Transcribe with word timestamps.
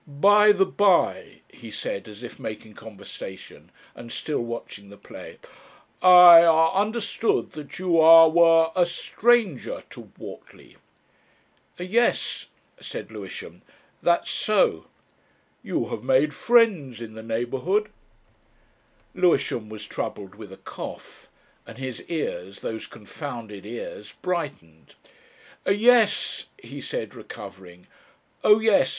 "By 0.07 0.51
the 0.51 0.65
bye," 0.65 1.41
he 1.47 1.69
said, 1.69 2.07
as 2.07 2.23
if 2.23 2.39
making 2.39 2.73
conversation 2.73 3.69
and 3.93 4.11
still 4.11 4.39
watching 4.41 4.89
the 4.89 4.97
play; 4.97 5.37
"I, 6.01 6.41
ah, 6.43 6.73
understood 6.73 7.51
that 7.51 7.77
you, 7.77 7.99
ah 8.01 8.25
were 8.27 8.71
a 8.75 8.87
stranger 8.87 9.83
to 9.91 10.11
Whortley." 10.17 10.77
"Yes," 11.77 12.47
said 12.79 13.11
Lewisham, 13.11 13.61
"that's 14.01 14.31
so." 14.31 14.87
"You 15.61 15.89
have 15.89 16.01
made 16.01 16.33
friends 16.33 16.99
in 16.99 17.13
the 17.13 17.21
neighbourhood?" 17.21 17.91
Lewisham 19.13 19.69
was 19.69 19.85
troubled 19.85 20.33
with 20.33 20.51
a 20.51 20.57
cough, 20.57 21.27
and 21.67 21.77
his 21.77 22.01
ears 22.07 22.61
those 22.61 22.87
confounded 22.87 23.67
ears 23.67 24.15
brightened, 24.23 24.95
"Yes," 25.67 26.47
he 26.57 26.81
said, 26.81 27.13
recovering, 27.13 27.85
"Oh 28.43 28.59
yes. 28.59 28.89